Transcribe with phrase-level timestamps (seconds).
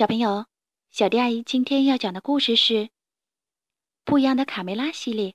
[0.00, 0.46] 小朋友，
[0.90, 2.72] 小迪阿姨今天要讲的故事是
[4.02, 5.34] 《不一样的卡梅拉》系列。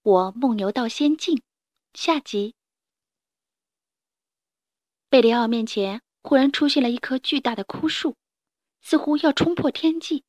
[0.00, 1.42] 我梦游到仙境，
[1.92, 2.54] 下集。
[5.10, 8.16] 贝里奥面前忽然出现了一棵巨大的枯树，
[8.80, 10.24] 似乎要冲破天际。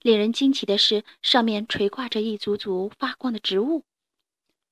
[0.00, 3.84] 令人惊奇的是，上面垂挂着一组组发光的植物，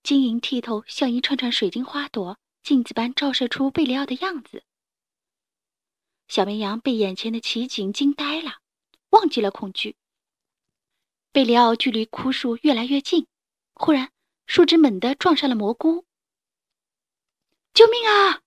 [0.03, 4.65] 晶莹剔透，像一串串水晶花朵，镜子般照射出贝里奥的样子。
[6.29, 8.59] 小绵羊被眼前的奇景惊呆了，
[9.11, 9.97] 忘记了恐惧。
[11.33, 13.27] 贝里奥距离枯树越来越近，
[13.75, 14.13] 忽然，
[14.47, 16.07] 树枝猛地撞上了蘑菇。
[17.73, 18.43] 救命啊！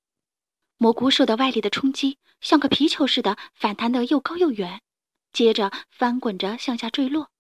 [0.78, 4.82] 蘑菇受到外力的冲击，像个皮球似的反弹得又高又远，
[5.34, 7.32] 接着翻滚着向下坠落。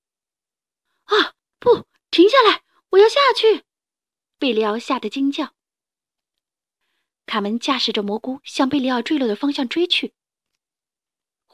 [1.06, 1.34] 啊！
[1.60, 2.64] 不，停下来！
[2.90, 3.64] 我要下去！
[4.38, 5.54] 贝里奥吓得惊叫。
[7.26, 10.14] 卡门驾驶着蘑菇向贝里奥坠落的方向追去。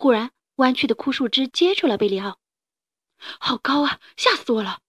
[0.03, 2.37] 忽然，弯曲的枯树枝接住了贝里奥，
[3.40, 4.01] 好高啊！
[4.18, 4.82] 吓死我了！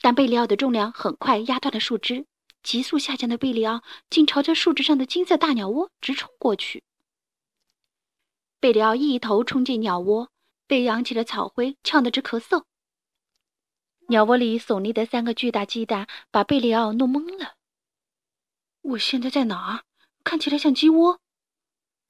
[0.00, 2.26] 但贝里奥的重量很快压断了树枝，
[2.64, 6.82] 急速下降的贝里奥竟朝着树枝上的金色大鸟窝直冲过去。
[8.58, 10.32] 贝里奥一头冲进鸟窝，
[10.66, 12.64] 被扬起的草灰呛得直咳嗽。
[14.08, 17.54] 鸟窝里耸立的三个巨大鸡蛋把贝里奥弄懵了。
[18.80, 19.84] 我现在在哪儿？
[20.24, 21.20] 看起来像鸡窝。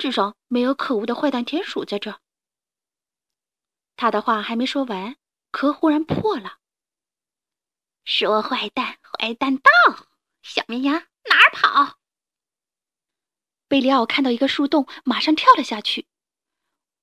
[0.01, 2.21] 至少没有可恶的坏蛋田鼠在这。
[3.97, 5.17] 他的话还没说完，
[5.51, 6.57] 壳忽然破了。
[8.07, 9.71] 说坏蛋，坏蛋到！
[10.41, 10.95] 小绵羊
[11.29, 11.99] 哪儿跑？
[13.69, 16.07] 贝里奥看到一个树洞，马上跳了下去。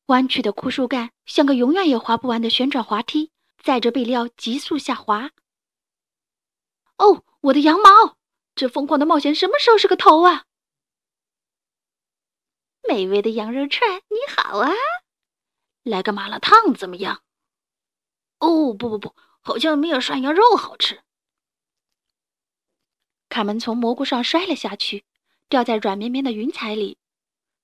[0.08, 3.32] 弯曲的枯树干像个永远也滑不完的旋转滑梯，
[3.62, 5.30] 载着贝里奥急速下滑。
[6.98, 8.18] 哦，我的羊毛！
[8.56, 10.47] 这疯狂的冒险什么时候是个头啊？
[12.88, 14.72] 美味的羊肉串，你好啊！
[15.84, 17.22] 来个麻辣烫怎么样？
[18.40, 21.04] 哦，不不不，好像没有涮羊肉好吃。
[23.28, 25.04] 卡门从蘑菇上摔了下去，
[25.50, 26.98] 掉在软绵绵的云彩里。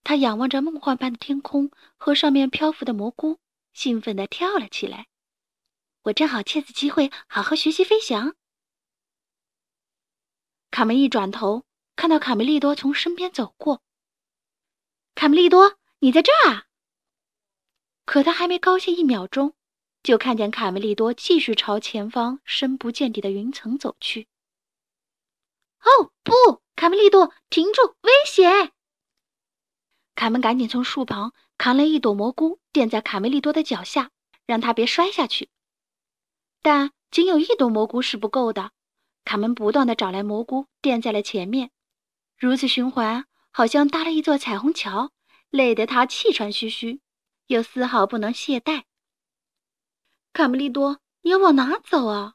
[0.04, 3.40] 他仰望着梦幻般的天空和上面漂浮的蘑菇，
[3.72, 5.08] 兴奋地跳了起来。
[6.04, 8.36] 我正好借此机会好好学习飞翔。
[10.70, 11.64] 卡门一转头，
[11.96, 13.82] 看到卡梅利多从身边走过。
[15.24, 16.66] 卡梅利多，你在这儿啊！
[18.04, 19.54] 可他还没高兴一秒钟，
[20.04, 24.28] 就看见卡梅利多继续朝前方深不见底的云层走去。
[25.80, 27.96] 哦不，卡梅利多，停住！
[28.02, 28.74] 危险！
[30.14, 34.12] 卡门赶紧从树旁扛了一朵蘑菇，垫在卡梅利多的脚下，
[34.46, 35.48] 让他别摔下去。
[36.62, 38.72] 但仅有一朵蘑菇是不够的，
[39.24, 41.72] 卡门不断的找来蘑菇垫在了前面，
[42.38, 43.26] 如此循环。
[43.56, 45.12] 好像搭了一座彩虹桥，
[45.54, 47.00] 累得他气喘吁吁，
[47.46, 48.86] 又丝毫不能懈怠。
[50.34, 52.34] 卡梅利多，你要往哪走啊？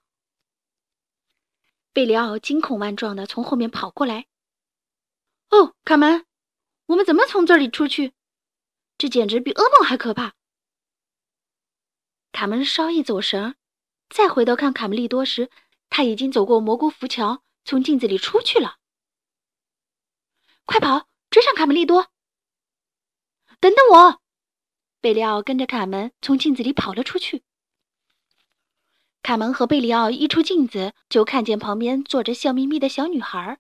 [1.93, 4.29] 贝里奥惊恐万状的从后面跑过来。
[5.51, 6.27] 哦，卡门，
[6.87, 8.15] 我们怎么从这里出去？
[8.97, 10.35] 这简直比噩梦还可怕！
[12.31, 13.57] 卡门稍一走神，
[14.09, 15.51] 再回头看卡梅利多时，
[15.91, 18.77] 他已经走过蘑菇浮桥，从镜子里出去了。
[20.65, 22.13] 快跑，追上卡梅利多！
[23.61, 24.21] 等等我！
[25.01, 27.43] 贝里奥跟着卡门从镜子里跑了出去。
[29.23, 33.59] 卡门和贝里奥一出镜子，就看见旁边坐着笑眯眯的小女孩，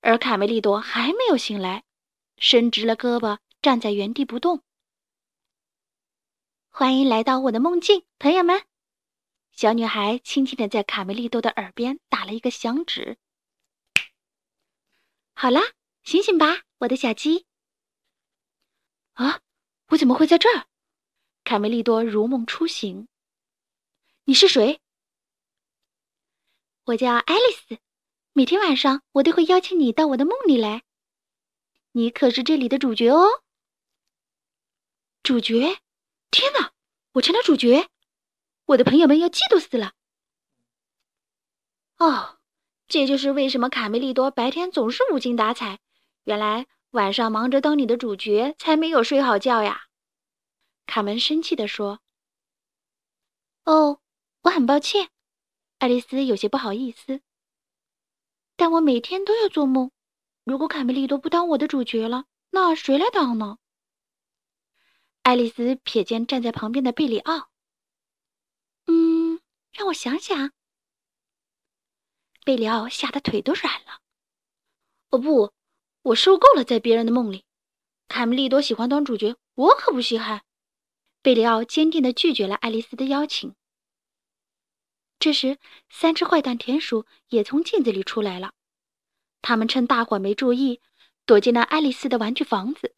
[0.00, 1.84] 而卡梅利多还没有醒来，
[2.38, 4.62] 伸直了胳膊站在原地不动。
[6.70, 8.62] 欢迎来到我的梦境，朋友们！
[9.52, 13.18] 小女孩轻轻的在卡梅利多的耳边打了一个响指。
[15.34, 15.60] 好啦。
[16.02, 17.46] 醒醒吧，我的小鸡！
[19.16, 19.40] 啊，
[19.88, 20.66] 我怎么会在这儿？
[21.42, 23.08] 卡梅利多如梦初醒。
[24.24, 24.80] 你是谁？
[26.84, 27.78] 我叫爱丽丝。
[28.34, 30.82] 每天晚上我都会邀请你到我的梦里来。
[31.92, 33.42] 你可是这里的主角哦。
[35.22, 35.78] 主角？
[36.30, 36.72] 天哪，
[37.12, 37.88] 我成了主角！
[38.66, 39.94] 我的朋友们要嫉妒死了。
[41.96, 42.38] 哦，
[42.86, 45.80] 这就是为什么卡梅利多白天总是无精打采。
[46.24, 49.88] 原来晚上忙着当你的主角，才没有睡好觉呀！
[50.86, 52.00] 卡门生气地说
[53.64, 54.00] ：“哦，
[54.42, 55.10] 我很抱歉。”
[55.78, 57.20] 爱丽丝有些不好意思。
[58.56, 59.90] 但我每天都要做梦。
[60.44, 63.58] 如果卡梅利多不当我的主角了，那谁来当呢？
[65.22, 67.50] 爱丽丝瞥见站在旁边的贝里奥。
[68.86, 69.40] 嗯，
[69.72, 70.52] 让我想想。
[72.44, 74.00] 贝里奥吓得腿都软了。
[75.10, 75.52] 哦不！
[76.06, 77.44] 我受够了在别人的梦里。
[78.06, 80.44] 卡梅利多喜欢当主角，我可不稀罕。
[81.20, 83.56] 贝里奥坚定地拒绝了爱丽丝的邀请。
[85.18, 85.58] 这时，
[85.90, 88.52] 三只坏蛋田鼠也从镜子里出来了。
[89.42, 90.80] 他们趁大伙没注意，
[91.24, 92.94] 躲进了爱丽丝的玩具房子。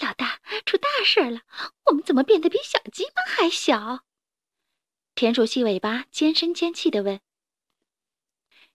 [0.00, 1.40] 老大，出大事了！
[1.86, 4.04] 我们怎么变得比小鸡们还小？
[5.14, 7.20] 田鼠细尾巴尖声尖气地问。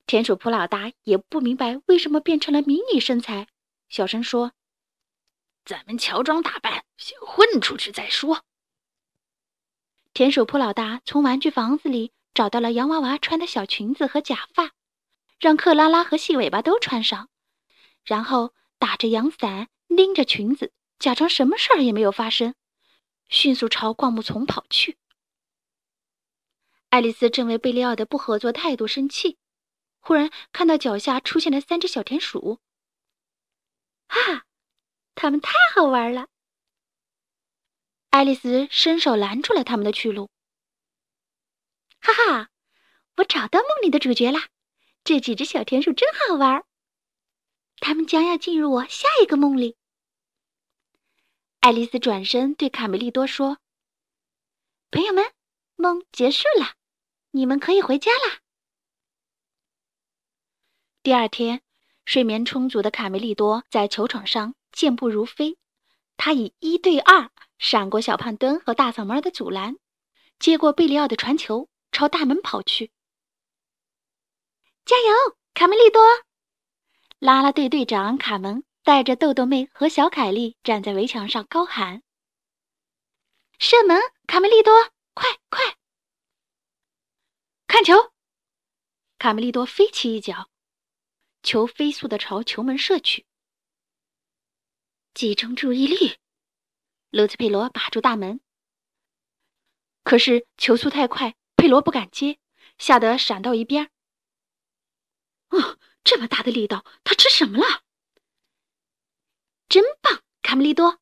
[0.10, 3.48] 田鼠普老大也不明白为什么变成了迷你身材，
[3.90, 4.54] 小声说
[5.64, 8.44] ：“咱们乔装打扮，先混出去再说。”
[10.12, 14.72] 田鼠普老大从玩具房子里找到了洋娃娃穿的小裙子和假发，
[15.40, 17.30] 让克拉拉和细尾巴都穿上，
[18.04, 22.56] 然后打着阳伞，拎着裙子，假装什么事儿也没有发生，
[23.28, 24.98] 迅速朝灌木丛跑去。
[26.90, 29.38] 爱丽丝正为贝利奥的不合作态度生气，
[30.10, 32.60] 忽然看到脚下出现了三只小田鼠，
[34.08, 34.44] 哈，
[35.14, 36.30] 他们太好玩了！
[38.10, 40.32] 爱丽丝伸手拦住了他们的去路。
[42.02, 42.50] 哈哈，
[43.18, 44.50] 我找到梦里的主角啦！
[45.04, 46.66] 这几只小田鼠真好玩，
[47.78, 49.78] 他们将要进入我下一个梦里。
[51.60, 53.60] 爱丽丝转身对卡梅利多说
[54.90, 55.32] ：“朋友们，
[55.76, 56.74] 梦结束了，
[57.30, 58.40] 你们可以回家啦。”
[61.10, 61.64] 第二天，
[62.06, 65.58] 睡眠充足的卡梅利多在球场上健步如飞，
[66.18, 67.32] 他以一对二。
[67.58, 69.80] 闪过小胖墩和大嗓门的阻拦，
[70.38, 72.92] 接过贝利奥的传球，朝大门跑去。
[74.86, 76.00] 加油，卡梅利多！
[77.18, 82.04] 啦啦队队长卡门带着豆豆妹和小凯莉站在围墙上高喊
[83.58, 84.72] ：“射门，卡梅利多，
[85.16, 85.76] 快快！”
[87.66, 87.96] 看球，
[89.18, 90.48] 卡梅利多飞起一脚，
[91.44, 93.26] 球飞速的朝球门射去。
[95.14, 96.18] 集中注意力。
[97.10, 98.40] 罗兹佩罗把住大门，
[100.04, 102.40] 可是球速太快，佩罗不敢接，
[102.78, 103.90] 吓得闪到一边。
[105.50, 107.84] 哦，这么大的力道，他吃什么了？
[109.68, 111.00] 真棒，卡梅利多！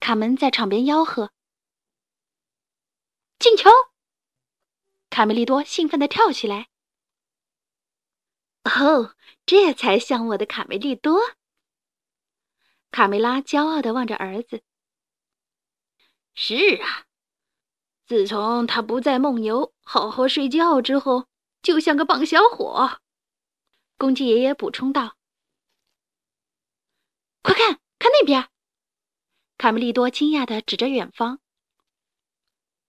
[0.00, 1.30] 卡门在场边吆喝
[3.38, 3.68] ：“进球！”
[5.10, 6.70] 卡梅利多兴奋地跳起来。
[8.66, 9.14] 哦，
[9.46, 11.20] 这才像我的卡梅利多！
[12.90, 14.62] 卡梅拉骄傲地望着儿子。
[16.34, 17.06] 是啊，
[18.06, 21.28] 自从他不再梦游、好好睡觉之后，
[21.62, 23.00] 就像个棒小伙。
[23.96, 25.16] 公鸡爷爷补充道
[27.42, 28.48] ：“快看看那边！”
[29.56, 31.40] 卡梅利多惊讶地指着远方。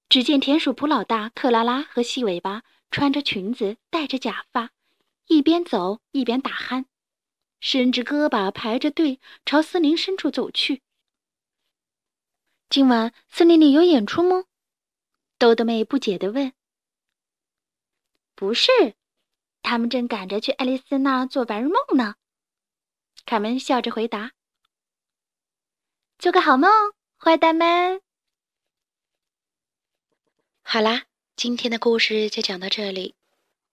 [0.09, 4.71] 只见田鼠普老大、克拉拉和细尾巴穿着裙子、戴着假发，
[5.27, 6.85] 一边走一边打鼾，
[7.59, 10.81] 伸直胳膊排着队朝森林深处走去。
[12.69, 14.45] 今晚森林里有演出吗？
[15.37, 16.53] 豆豆妹不解地问。
[18.35, 18.71] 不是，
[19.61, 22.15] 他们正赶着去爱丽丝那做白日梦呢。
[23.25, 24.31] 卡门笑着回答
[26.17, 26.71] ：“做个好梦，
[27.17, 28.01] 坏蛋们。”
[30.63, 33.16] 好啦，今天的故事就讲到这里。